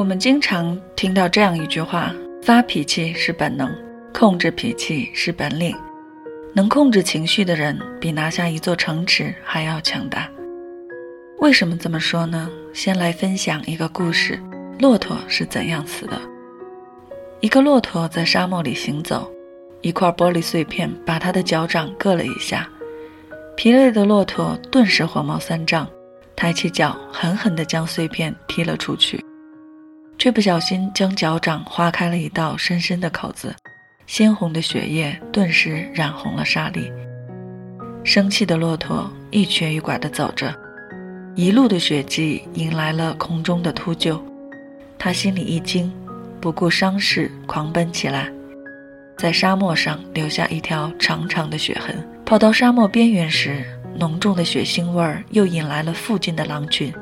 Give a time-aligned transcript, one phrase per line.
[0.00, 2.10] 我们经常听到这样一句话：
[2.42, 3.70] 发脾气是本能，
[4.14, 5.76] 控制脾气是本领。
[6.54, 10.26] 能控制情绪的人，比拿下一座城池还要强大。
[11.40, 12.48] 为什么这么说呢？
[12.72, 14.40] 先来分享一个故事：
[14.78, 16.18] 骆驼是怎样死的。
[17.40, 19.30] 一个骆驼在沙漠里行走，
[19.82, 22.66] 一块玻璃碎片把他的脚掌硌了一下，
[23.54, 25.86] 疲累的骆驼顿时火冒三丈，
[26.34, 29.22] 抬起脚狠狠地将碎片踢了出去。
[30.20, 33.56] 却不小心将脚掌划开了一道深深的口子，
[34.06, 36.92] 鲜红的血液顿时染红了沙砾。
[38.04, 40.54] 生气的骆驼一瘸一拐地走着，
[41.34, 44.20] 一路的血迹引来了空中的秃鹫。
[44.98, 45.90] 他心里一惊，
[46.38, 48.30] 不顾伤势狂奔起来，
[49.16, 51.96] 在沙漠上留下一条长长的血痕。
[52.26, 53.64] 跑到沙漠边缘时，
[53.98, 56.92] 浓重的血腥味儿又引来了附近的狼群。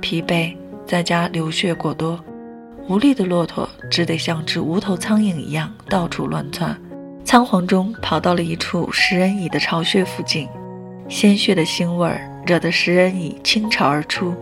[0.00, 0.52] 疲惫
[0.84, 2.18] 再加流血过多。
[2.88, 6.76] 无力的骆驼只得像只无头苍蝇一样到处乱窜，
[7.24, 10.48] 仓皇中跑到了一处食人蚁的巢穴附近，
[11.08, 14.34] 鲜血的腥味儿惹得食人蚁倾巢而出，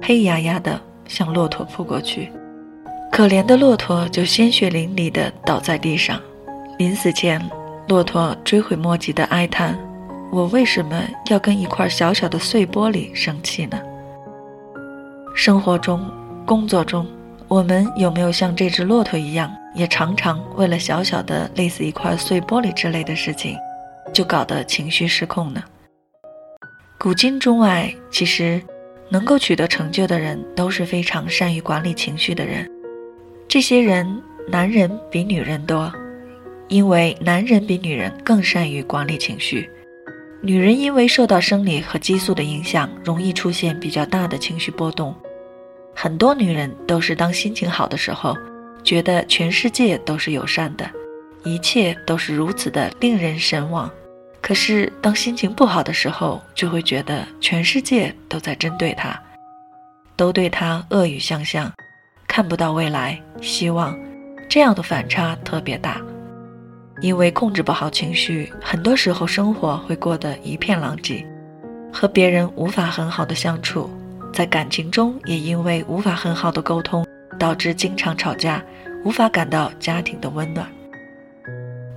[0.00, 2.30] 黑压压的向骆驼扑过去。
[3.10, 6.20] 可怜的骆驼就鲜血淋漓的倒在地上，
[6.78, 7.44] 临死前，
[7.88, 9.76] 骆驼追悔莫及的哀叹
[10.30, 13.80] ：“我为什么要跟一块小小的碎玻璃生气呢？”
[15.34, 16.08] 生活中，
[16.46, 17.04] 工作中。
[17.50, 23.56] 我们有没有像这只骆驼一样，也常常为了小小的类似一块碎玻璃之类的事情，
[24.12, 25.60] 就搞得情绪失控呢？
[26.96, 28.62] 古今中外，其实
[29.08, 32.70] 能够取得成就的人都是非常善于管理情绪的人。
[33.48, 35.92] 这些人，男人比女人多，
[36.68, 39.68] 因为男人比女人更善于管理情绪。
[40.40, 45.12] 女人因为受到生理和激素的影响，容易出现比较大的情绪波动。
[46.02, 48.34] 很多女人都是当心情好的时候，
[48.82, 50.90] 觉得全世界都是友善的，
[51.44, 53.86] 一切都是如此的令人神往；
[54.40, 59.14] 可是当心情不好的时候，就会觉得全世界都在针对她，
[60.16, 61.70] 都对她恶语相向，
[62.26, 63.94] 看不到未来希望，
[64.48, 66.00] 这样的反差特别大。
[67.02, 71.26] 因为控制不好情绪，很多时候生活会过得一片狼藉，
[71.92, 73.90] 和别人无法很好的相处。
[74.32, 77.06] 在感情中，也因为无法很好的沟通，
[77.38, 78.62] 导致经常吵架，
[79.04, 80.66] 无法感到家庭的温暖。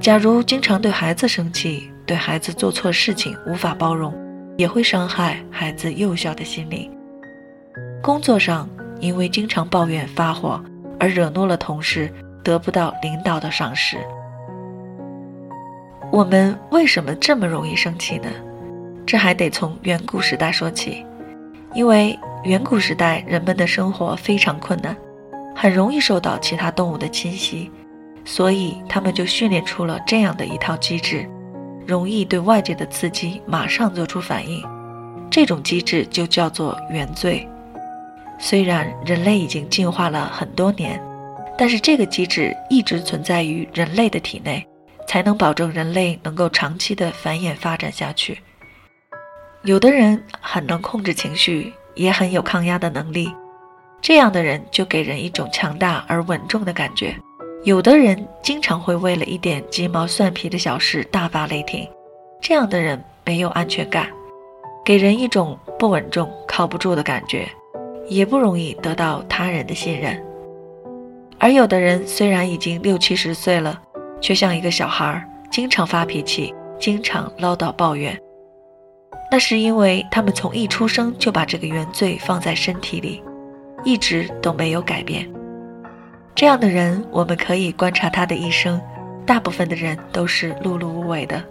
[0.00, 4.12] 假如经常对孩子生气，对孩子做错事情无法包容，
[4.56, 6.90] 也会伤害孩子幼小的心灵。
[8.02, 8.68] 工作上，
[8.98, 10.60] 因为经常抱怨发火
[10.98, 12.12] 而惹怒了同事，
[12.42, 13.96] 得不到领导的赏识。
[16.10, 18.28] 我们为什么这么容易生气呢？
[19.06, 21.06] 这还得从远古时代说起。
[21.74, 24.96] 因为远古时代人们的生活非常困难，
[25.54, 27.70] 很容易受到其他动物的侵袭，
[28.24, 31.28] 所以他们就训练出了这样的一套机制，
[31.86, 34.62] 容易对外界的刺激马上做出反应。
[35.30, 37.48] 这种机制就叫做原罪。
[38.38, 41.00] 虽然人类已经进化了很多年，
[41.56, 44.66] 但是这个机制一直存在于人类的体内，
[45.06, 48.38] 才能保证人类能够长期的繁衍发展下去。
[49.64, 53.32] 有的人很能控制情绪，也很有抗压的能力，
[54.00, 57.14] 这样的人就给人一种强大而稳重的感觉。
[57.62, 61.88] 有的人经常会为了一点鸡毛蒜皮的小事大发雷霆，
[62.40, 64.08] 这样的人没有安全感，
[64.84, 67.48] 给人一种不稳重、靠不住的感觉，
[68.08, 70.20] 也不容易得到他人的信任。
[71.38, 73.80] 而有的人虽然已经六七十岁了，
[74.20, 78.20] 却像一个小孩，经常发脾气，经常唠叨抱怨。
[79.32, 83.22] 那是因为他们从一出生就把这个原罪放在身体里，
[83.82, 85.26] 一直都没有改变。
[86.34, 88.78] 这样的人，我们可以观察他的一生，
[89.24, 91.42] 大部分的人都是碌碌无为的。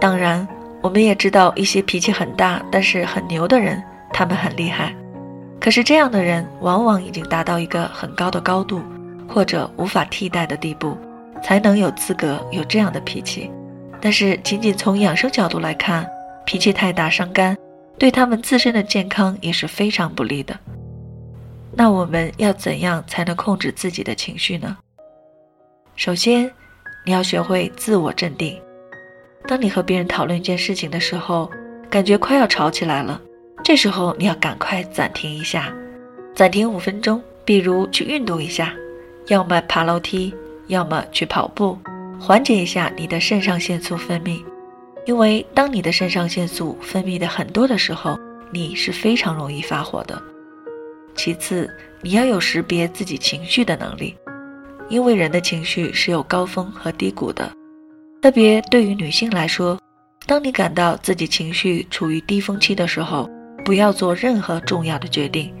[0.00, 0.48] 当然，
[0.80, 4.96] 我们也知道一些脾气很大但是很牛的人，他们很厉害。
[5.60, 8.80] 可是这样的人往往已经达到一个很高的高度，
[9.28, 10.96] 或者无法替代的地步，
[11.42, 13.50] 才能有资格有这样的脾气。
[14.00, 16.08] 但是，仅仅从养生角度来看，
[16.44, 17.56] 脾气太大伤肝，
[17.98, 20.58] 对他们自身的健康也是非常不利的。
[21.74, 24.76] 那我们要怎样才能控制自己的情绪呢？
[25.96, 26.50] 首先，
[27.06, 28.60] 你要学会自我镇定。
[29.46, 31.50] 当你和别人讨论一件事情的时候，
[31.90, 33.20] 感觉快要吵起来了，
[33.64, 35.72] 这时候你要赶快暂停一下，
[36.34, 38.72] 暂停五分钟，比如去运动一下，
[39.28, 40.34] 要么爬楼梯，
[40.68, 41.78] 要么去跑步，
[42.20, 44.42] 缓解一下你的肾上腺素分泌。
[45.04, 48.18] 因为当你的肾上腺素分泌的很多的时候，
[48.52, 50.20] 你是非常容易发火的。
[51.14, 51.68] 其次，
[52.00, 54.14] 你要有识别自己情绪的能力，
[54.88, 57.50] 因为人的情绪是有高峰和低谷的。
[58.20, 59.78] 特别对于女性来说，
[60.26, 63.28] 当你感到自己情绪处于低峰期的时候，
[63.64, 65.52] 不要做任何重要的决定，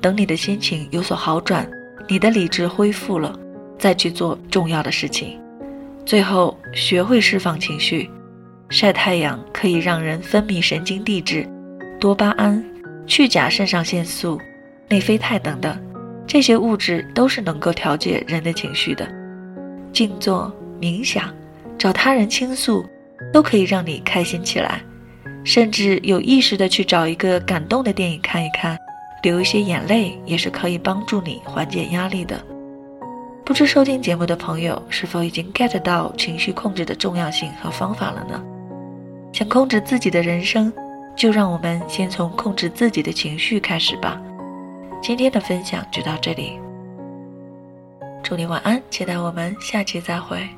[0.00, 1.68] 等你的心情有所好转，
[2.06, 3.34] 你的理智恢复了，
[3.78, 5.40] 再去做重要的事情。
[6.04, 8.08] 最后，学会释放情绪。
[8.68, 11.48] 晒太阳可以让人分泌神经递质、
[12.00, 12.62] 多巴胺、
[13.06, 14.40] 去甲肾上腺素、
[14.88, 15.78] 内啡肽等等，
[16.26, 19.08] 这些物质都是能够调节人的情绪的。
[19.92, 21.32] 静坐、冥想、
[21.78, 22.84] 找他人倾诉，
[23.32, 24.82] 都可以让你开心起来。
[25.44, 28.76] 甚至有意识的去找一个感动的电影看一看，
[29.22, 32.44] 流一些眼泪，也是可以帮助你缓解压力的。
[33.44, 38.42] 不知收听节目的朋友是否已经 get 到情绪控制的重要性和方法了呢？
[39.36, 40.72] 想控制自己的人生，
[41.14, 44.18] 就让我们先从控制自己的情绪开始吧。
[45.02, 46.58] 今天的分享就到这里，
[48.22, 50.48] 祝你晚安，期待我们下期再会。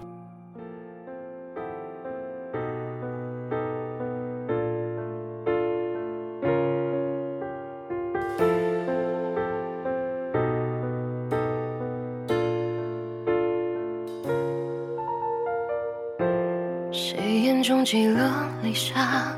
[17.69, 19.37] 中积了泪沙？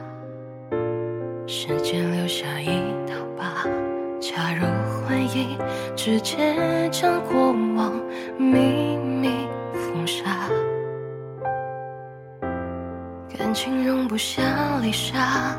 [1.49, 3.65] 时间留下一道疤。
[4.21, 4.65] 假如
[5.05, 5.59] 回忆
[5.97, 7.93] 直接将过往
[8.39, 10.49] 秘密封杀，
[13.37, 14.41] 感情容不下
[14.81, 15.59] 泪沙，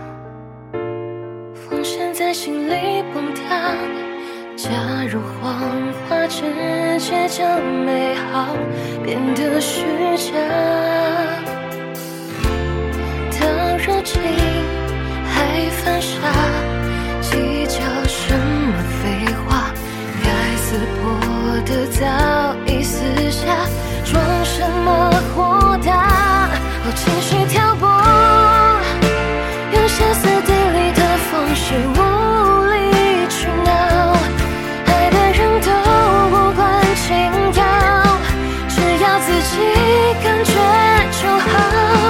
[1.54, 3.76] 风险在心里崩塌。
[4.56, 4.70] 假
[5.12, 5.60] 如谎
[6.08, 6.42] 话直
[7.00, 8.56] 接将美好
[9.04, 9.84] 变得虚
[10.16, 11.41] 假。
[21.04, 21.06] 我
[21.66, 22.00] 的早
[22.66, 23.00] 已撕
[23.32, 23.40] 下，
[24.04, 24.12] 装
[24.44, 26.50] 什么豁达？
[26.84, 27.88] 哦，情绪挑拨，
[29.74, 31.98] 用歇斯底里的方式无
[32.72, 32.76] 理
[33.30, 33.70] 取闹，
[34.88, 35.68] 爱的人都
[36.34, 36.60] 无关
[36.96, 37.08] 紧
[37.56, 37.62] 要，
[38.68, 39.54] 只要自己
[40.24, 40.50] 感觉
[41.22, 42.01] 就好。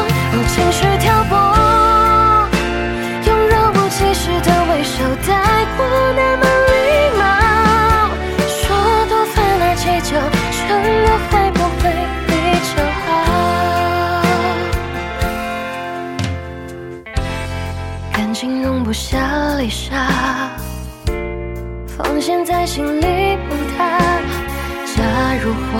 [18.91, 19.17] 不下
[19.55, 19.95] 泪沙，
[21.87, 23.87] 防线在心里崩塌。
[24.85, 25.01] 假
[25.41, 25.71] 如谎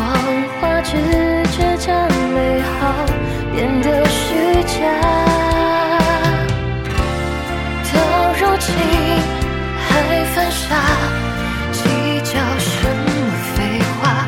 [0.61, 0.95] 话直
[1.51, 1.93] 接将
[2.33, 3.05] 美好
[3.53, 4.79] 变得虚假，
[7.91, 7.99] 到
[8.39, 8.73] 如今
[9.89, 10.69] 还犯傻，
[11.73, 11.81] 计
[12.23, 13.11] 较什么
[13.57, 13.59] 废
[13.99, 14.25] 话？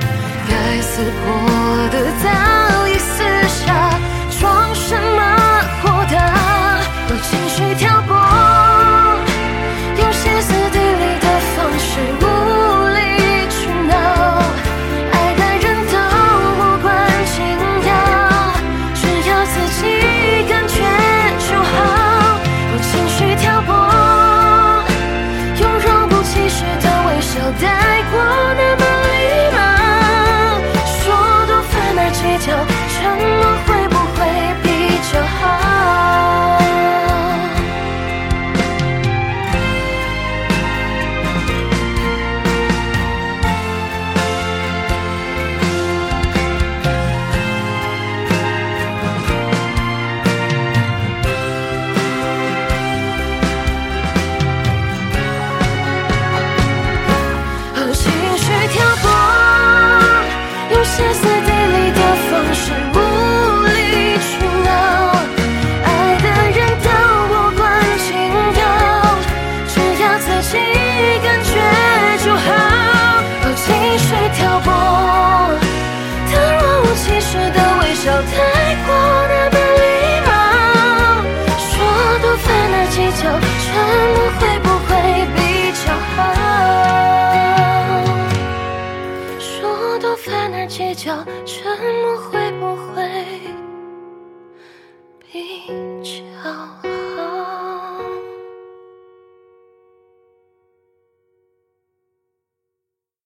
[0.50, 1.24] 该撕破
[1.90, 1.96] 的